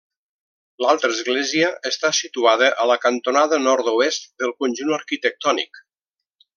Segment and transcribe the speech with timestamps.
[0.85, 5.85] L'altra església està situada a la cantonada nord-oest del conjunt arquitectònic.